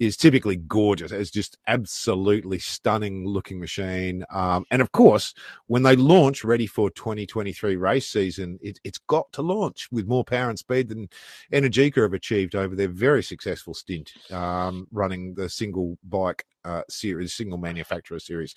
[0.00, 1.12] is typically gorgeous.
[1.12, 4.24] It's just absolutely stunning looking machine.
[4.30, 5.32] Um, and of course,
[5.68, 10.24] when they launch ready for 2023 race season, it, has got to launch with more
[10.24, 11.08] power and speed than
[11.52, 17.34] Energica have achieved over their very successful stint um, running the single bike uh, series,
[17.34, 18.54] single manufacturer series.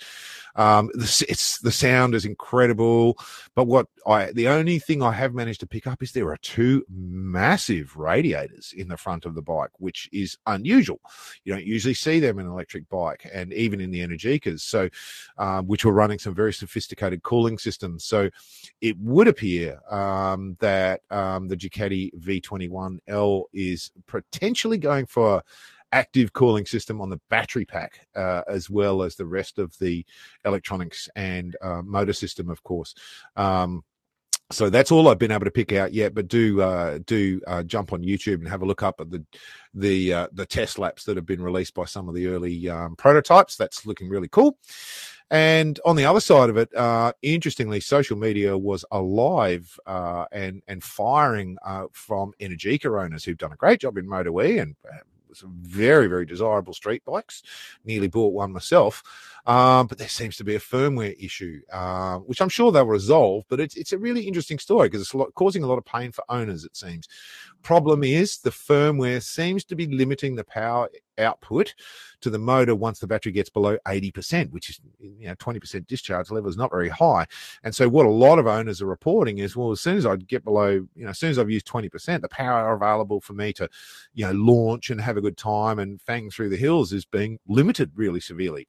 [0.56, 3.18] Um, the, it's the sound is incredible,
[3.56, 6.38] but what I the only thing I have managed to pick up is there are
[6.38, 11.00] two massive radiators in the front of the bike, which is unusual.
[11.44, 14.62] You don't usually see them in an electric bike, and even in the Energicas.
[14.62, 14.90] So,
[15.38, 18.06] um, which were running some very sophisticated cooling systems.
[18.06, 18.30] So,
[18.82, 25.44] it would appear um, that um, the Ducati V21L is potentially going for
[25.92, 30.06] active cooling system on the battery pack, uh, as well as the rest of the
[30.46, 32.94] electronics and uh, motor system, of course.
[33.36, 33.84] Um,
[34.50, 36.14] so that's all I've been able to pick out yet.
[36.14, 39.26] But do uh, do uh, jump on YouTube and have a look up at the
[39.74, 42.96] the uh, the test laps that have been released by some of the early um,
[42.96, 43.58] prototypes.
[43.58, 44.58] That's looking really cool.
[45.30, 50.62] And on the other side of it, uh, interestingly, social media was alive uh, and
[50.70, 54.76] and firing uh, from Energica owners who've done a great job in Moto E and
[55.34, 57.44] some very, very desirable street bikes.
[57.86, 59.04] Nearly bought one myself.
[59.46, 63.46] Um, but there seems to be a firmware issue, uh, which I'm sure they'll resolve.
[63.48, 65.86] But it's, it's a really interesting story because it's a lot, causing a lot of
[65.86, 67.08] pain for owners, it seems.
[67.64, 71.74] Problem is, the firmware seems to be limiting the power output
[72.22, 76.32] to the motor once the battery gets below 80%, which is, you know, 20% discharge
[76.32, 77.26] level is not very high.
[77.64, 80.16] And so what a lot of owners are reporting is, well, as soon as I
[80.16, 83.54] get below, you know, as soon as I've used 20%, the power available for me
[83.54, 83.70] to,
[84.14, 87.40] you know, launch and have a good time and fang through the hills is being
[87.48, 88.68] limited really severely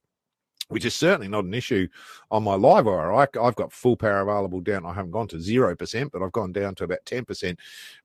[0.68, 1.88] which is certainly not an issue
[2.30, 3.14] on my LiveWire.
[3.16, 4.84] I, have got full power available down.
[4.84, 7.56] I haven't gone to 0%, but I've gone down to about 10%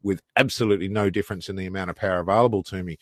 [0.01, 2.97] with absolutely no difference in the amount of power available to me.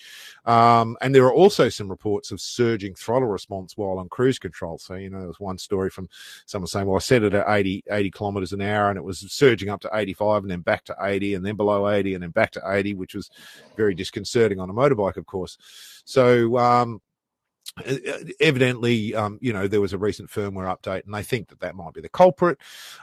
[0.46, 4.80] Um, and there are also some reports of surging throttle response while on cruise control.
[4.80, 6.10] So, you know, there was one story from
[6.48, 9.20] someone saying, well, I set it at 80, 80 kilometers an hour and it was
[9.32, 12.32] surging up to 85 and then back to 80 and then below 80 and then
[12.32, 13.30] back to 80, which was
[13.78, 15.58] very disconcerting on a motorbike, of course.
[16.04, 17.00] So, um,
[18.40, 21.76] evidently, um, you know, there was a recent firmware update, and they think that that
[21.76, 22.58] might be the culprit,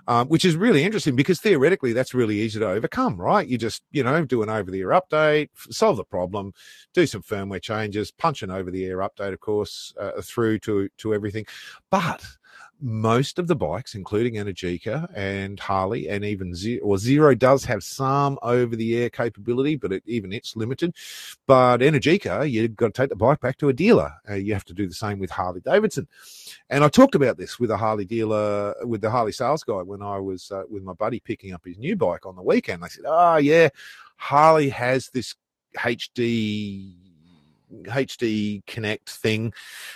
[0.06, 3.46] um, which is really interesting because theoretically that's really easy to overcome, right?
[3.48, 6.52] You just, you know, do an over the air update, solve the problem,
[6.92, 10.88] do some firmware changes, punch an over the air update, of course, uh, through to
[10.98, 11.46] to everything,
[11.90, 12.22] but
[12.80, 17.82] most of the bikes, including Energica and Harley, and even Zero, or Zero does have
[17.82, 20.94] some over the air capability, but it, even it's limited.
[21.46, 24.12] But Energica, you've got to take the bike back to a dealer.
[24.28, 26.06] Uh, you have to do the same with Harley Davidson.
[26.70, 30.02] And I talked about this with a Harley dealer, with the Harley sales guy when
[30.02, 32.82] I was uh, with my buddy picking up his new bike on the weekend.
[32.82, 33.70] They said, Oh, yeah,
[34.16, 35.34] Harley has this
[35.76, 37.07] HD
[37.84, 39.52] HD Connect thing,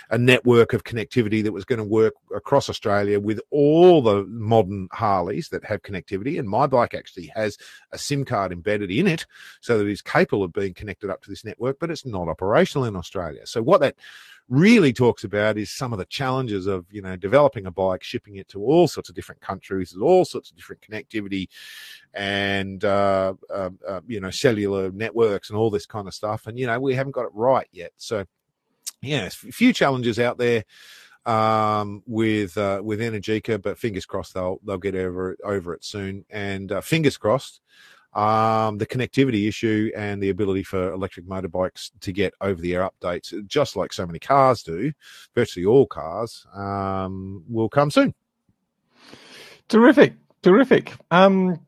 [0.09, 4.87] a network of connectivity that was going to work across Australia with all the modern
[4.91, 6.39] Harleys that have connectivity.
[6.39, 7.57] And my bike actually has
[7.91, 9.25] a SIM card embedded in it
[9.61, 12.85] so that it's capable of being connected up to this network, but it's not operational
[12.85, 13.45] in Australia.
[13.45, 13.95] So what that
[14.49, 18.35] really talks about is some of the challenges of you know developing a bike shipping
[18.35, 21.47] it to all sorts of different countries all sorts of different connectivity
[22.13, 26.59] and uh, uh, uh, you know cellular networks and all this kind of stuff and
[26.59, 28.25] you know we haven't got it right yet so
[29.01, 30.63] yeah a few challenges out there
[31.25, 36.25] um, with uh, with Energica, but fingers crossed they'll they'll get over over it soon.
[36.29, 37.61] And uh, fingers crossed,
[38.15, 42.89] um, the connectivity issue and the ability for electric motorbikes to get over the air
[42.89, 44.91] updates, just like so many cars do,
[45.35, 48.13] virtually all cars, um, will come soon.
[49.67, 50.93] Terrific, terrific.
[51.11, 51.62] Um,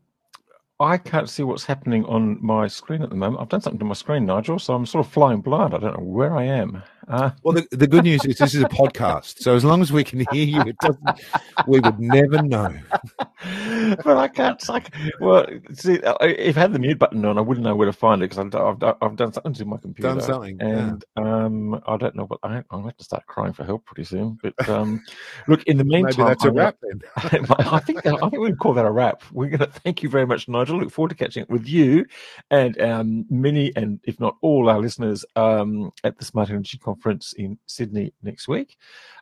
[0.79, 3.41] I can't see what's happening on my screen at the moment.
[3.41, 5.73] I've done something to my screen, Nigel, so I'm sort of flying blind.
[5.73, 6.83] I don't know where I am.
[7.07, 9.91] Uh, well, the, the good news is this is a podcast, so as long as
[9.91, 11.21] we can hear you, it doesn't.
[11.67, 12.75] We would never know.
[14.03, 14.67] but I can't.
[14.67, 17.93] Like, well, see, if I had the mute button on, I wouldn't know where to
[17.93, 20.09] find it because I've, I've, I've, done something to my computer.
[20.09, 21.23] Done something, and yeah.
[21.23, 22.25] um, I don't know.
[22.25, 24.39] But I, I'm going to start crying for help pretty soon.
[24.41, 25.03] But um,
[25.47, 26.77] look, in the meantime, Maybe that's a wrap.
[26.81, 29.21] Then I think I think we can call that a wrap.
[29.31, 30.64] We're going to thank you very much, Nigel.
[30.73, 32.05] Look forward to catching up with you
[32.51, 37.33] and um, many, and if not all, our listeners um, at the Smart Energy Conference
[37.33, 38.77] in Sydney next week.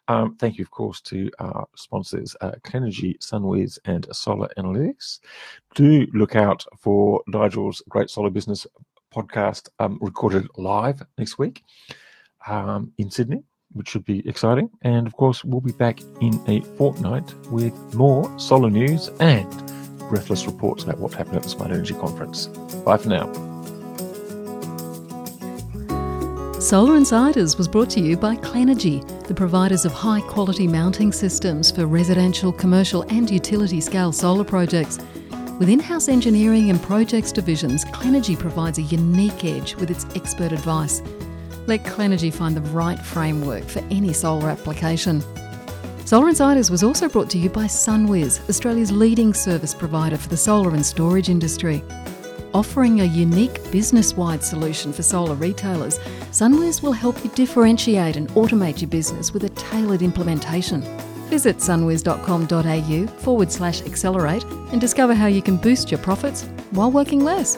[0.08, 5.20] Um, thank you, of course, to our sponsors, uh, Clenergy, SunWiz, and Solar Analytics.
[5.76, 8.68] Do look out for Nigel's Great Solar Business
[9.14, 11.64] podcast um, recorded live next week
[12.48, 14.70] um, in Sydney, which should be exciting.
[14.82, 19.83] And of course, we'll be back in a fortnight with more solar news and
[20.14, 22.46] breathless reports about what happened at the Smart Energy Conference.
[22.86, 23.34] Bye for now.
[26.60, 31.72] Solar Insiders was brought to you by Clenergy, the providers of high quality mounting systems
[31.72, 35.00] for residential, commercial, and utility scale solar projects.
[35.58, 40.52] With in house engineering and projects divisions, Clenergy provides a unique edge with its expert
[40.52, 41.02] advice.
[41.66, 45.24] Let Clenergy find the right framework for any solar application.
[46.14, 50.38] Solar Insiders was also brought to you by SunWiz, Australia's leading service provider for the
[50.38, 51.84] solar and storage industry.
[52.54, 55.98] Offering a unique business wide solution for solar retailers,
[56.30, 60.82] SunWiz will help you differentiate and automate your business with a tailored implementation.
[61.32, 66.44] Visit sunwiz.com.au forward slash accelerate and discover how you can boost your profits
[66.74, 67.58] while working less.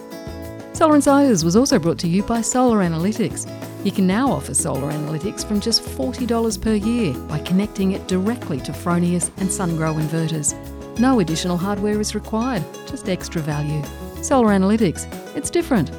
[0.72, 3.65] Solar Insiders was also brought to you by Solar Analytics.
[3.86, 8.60] You can now offer solar analytics from just $40 per year by connecting it directly
[8.62, 10.56] to Fronius and SunGrow inverters.
[11.00, 13.84] No additional hardware is required, just extra value.
[14.24, 15.06] Solar Analytics,
[15.36, 15.92] it's different.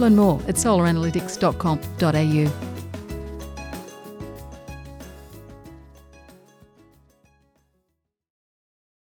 [0.00, 2.75] Learn more at solaranalytics.com.au.